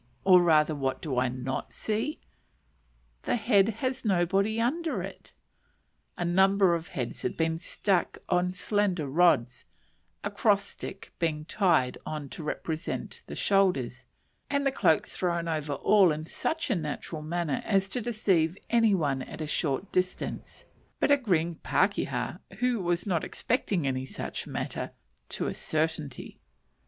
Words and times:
or 0.23 0.41
rather 0.41 0.73
what 0.73 0.99
do 0.99 1.19
I 1.19 1.27
not 1.27 1.73
see? 1.73 2.19
The 3.21 3.35
head 3.35 3.69
has 3.85 4.03
nobody 4.03 4.59
under 4.59 5.03
it! 5.03 5.31
A 6.17 6.25
number 6.25 6.73
of 6.73 6.87
heads 6.87 7.21
had 7.21 7.37
been 7.37 7.59
stuck 7.59 8.17
on 8.27 8.51
slender 8.51 9.05
rods, 9.05 9.65
a 10.23 10.31
cross 10.31 10.63
stick 10.63 11.13
being 11.19 11.45
tied 11.45 11.99
on 12.03 12.29
to 12.29 12.41
represent 12.41 13.21
the 13.27 13.35
shoulders, 13.35 14.05
and 14.49 14.65
the 14.65 14.71
cloaks 14.71 15.15
thrown 15.15 15.47
over 15.47 15.73
all 15.73 16.11
in 16.11 16.25
such 16.25 16.71
a 16.71 16.75
natural 16.75 17.21
manner 17.21 17.61
as 17.63 17.87
to 17.89 18.01
deceive 18.01 18.57
any 18.71 18.95
one 18.95 19.21
at 19.21 19.39
a 19.39 19.45
short 19.45 19.91
distance; 19.91 20.65
but 20.99 21.11
a 21.11 21.15
green 21.17 21.53
pakeha, 21.61 22.39
who 22.57 22.79
was 22.81 23.05
not 23.05 23.23
expecting 23.23 23.85
any 23.85 24.07
such 24.07 24.47
matter, 24.47 24.93
to 25.29 25.45
a 25.45 25.53
certainty. 25.53 26.39